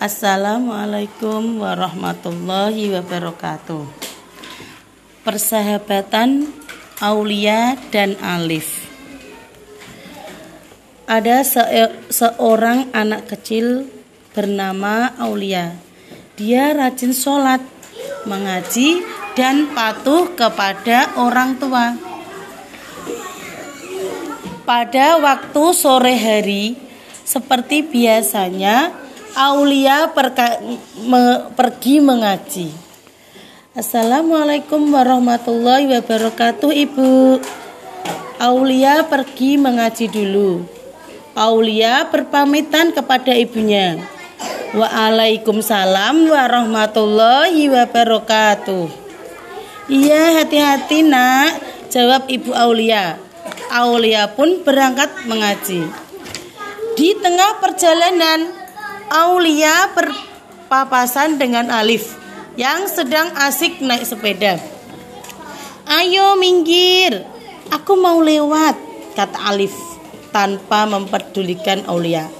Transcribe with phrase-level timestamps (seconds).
[0.00, 3.84] Assalamualaikum warahmatullahi wabarakatuh.
[5.20, 6.48] Persahabatan
[7.04, 8.88] Aulia dan Alif.
[11.04, 11.60] Ada se
[12.08, 13.92] seorang anak kecil
[14.32, 15.76] bernama Aulia.
[16.32, 17.60] Dia rajin sholat,
[18.24, 19.04] mengaji,
[19.36, 21.92] dan patuh kepada orang tua.
[24.64, 26.80] Pada waktu sore hari,
[27.20, 28.99] seperti biasanya,
[29.34, 30.58] Aulia perka,
[31.06, 32.68] me, pergi mengaji.
[33.78, 37.38] Assalamualaikum warahmatullahi wabarakatuh Ibu.
[38.42, 40.66] Aulia pergi mengaji dulu.
[41.38, 44.02] Aulia berpamitan kepada ibunya.
[44.74, 48.86] Waalaikumsalam warahmatullahi wabarakatuh.
[49.90, 53.18] Iya hati-hati nak Jawab Ibu Aulia.
[53.74, 55.90] Aulia pun berangkat mengaji.
[56.94, 58.59] Di tengah perjalanan
[59.10, 62.14] Aulia berpapasan dengan Alif
[62.54, 64.62] yang sedang asik naik sepeda.
[65.90, 67.26] Ayo minggir,
[67.74, 68.78] aku mau lewat,
[69.18, 69.74] kata Alif
[70.30, 72.30] tanpa memperdulikan Aulia.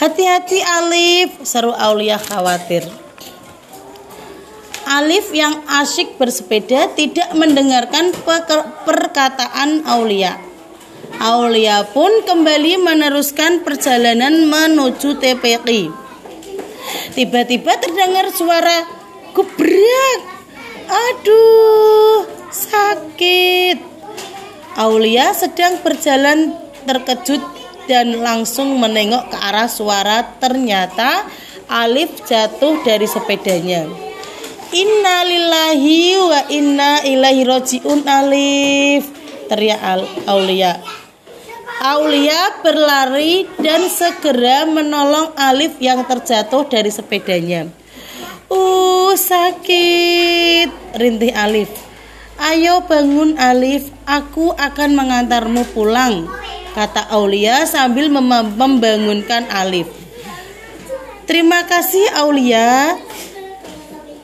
[0.00, 2.88] Hati-hati Alif, seru Aulia khawatir.
[4.88, 8.16] Alif yang asyik bersepeda tidak mendengarkan
[8.88, 10.40] perkataan Aulia.
[11.20, 16.03] Aulia pun kembali meneruskan perjalanan menuju TPI.
[17.14, 18.82] Tiba-tiba terdengar suara
[19.30, 20.20] gebrak.
[20.90, 23.78] Aduh, sakit.
[24.74, 27.38] Aulia sedang berjalan terkejut
[27.86, 30.26] dan langsung menengok ke arah suara.
[30.42, 31.30] Ternyata
[31.70, 33.86] Alif jatuh dari sepedanya.
[34.74, 39.06] Innalillahi wa inna ilaihi rojiun Alif.
[39.46, 39.80] Teriak
[40.26, 41.03] Aulia.
[41.84, 47.68] Aulia berlari dan segera menolong Alif yang terjatuh dari sepedanya.
[48.48, 51.68] Uh, sakit, rintih Alif.
[52.40, 56.24] Ayo bangun Alif, aku akan mengantarmu pulang,
[56.72, 59.84] kata Aulia sambil mem membangunkan Alif.
[61.28, 62.96] Terima kasih Aulia.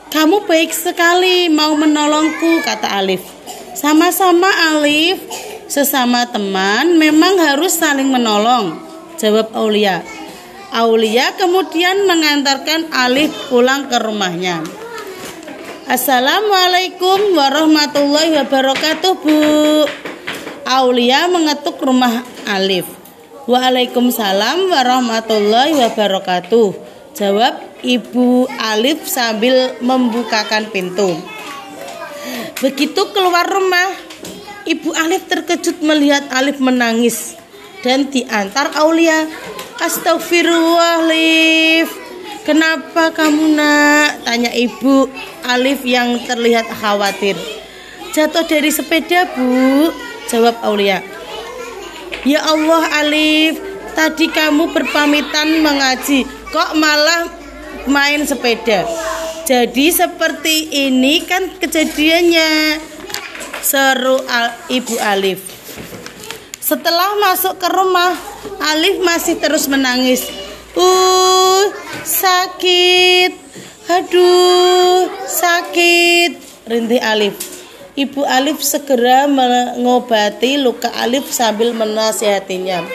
[0.09, 3.21] Kamu baik sekali mau menolongku, kata Alif.
[3.77, 5.21] Sama-sama Alif,
[5.71, 8.75] Sesama teman memang harus saling menolong,
[9.23, 10.03] jawab Aulia.
[10.75, 14.67] Aulia kemudian mengantarkan Alif pulang ke rumahnya.
[15.87, 19.39] Assalamualaikum warahmatullahi wabarakatuh, Bu.
[20.67, 22.91] Aulia mengetuk rumah Alif.
[23.47, 26.69] Waalaikumsalam warahmatullahi wabarakatuh.
[27.15, 31.15] Jawab Ibu Alif sambil membukakan pintu.
[32.59, 34.10] Begitu keluar rumah,
[34.71, 37.35] Ibu Alif terkejut melihat Alif menangis
[37.83, 39.27] dan diantar Aulia.
[39.83, 41.91] Astagfirullah, Alif.
[42.47, 44.23] Kenapa kamu nak?
[44.23, 45.11] Tanya ibu
[45.43, 47.35] Alif yang terlihat khawatir.
[48.15, 49.91] Jatuh dari sepeda, Bu.
[50.31, 51.03] Jawab Aulia.
[52.23, 53.59] Ya Allah, Alif.
[53.99, 56.23] Tadi kamu berpamitan mengaji.
[56.55, 57.27] Kok malah
[57.91, 58.87] main sepeda?
[59.51, 62.79] Jadi seperti ini kan kejadiannya
[63.63, 65.41] seru Al Ibu Alif.
[66.61, 68.15] Setelah masuk ke rumah,
[68.73, 70.29] Alif masih terus menangis.
[70.79, 71.67] Uh,
[72.07, 73.35] sakit.
[73.91, 76.39] Aduh, sakit.
[76.71, 77.35] Rintih Alif.
[77.99, 82.87] Ibu Alif segera mengobati luka Alif sambil menasihatinya.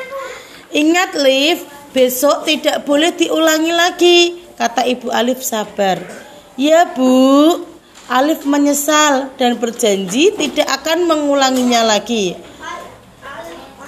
[0.71, 4.19] Ingat, Alif, besok tidak boleh diulangi lagi,
[4.55, 5.99] kata Ibu Alif sabar.
[6.55, 7.59] Ya, Bu,
[8.05, 12.37] Alif menyesal dan berjanji tidak akan mengulanginya lagi.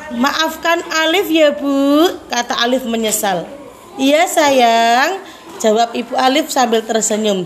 [0.09, 3.45] Maafkan Alif ya bu, kata Alif menyesal.
[4.01, 5.21] Iya sayang,
[5.61, 7.45] jawab ibu Alif sambil tersenyum.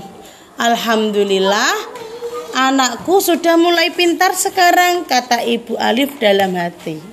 [0.56, 1.76] Alhamdulillah,
[2.56, 7.11] anakku sudah mulai pintar sekarang, kata ibu Alif dalam hati.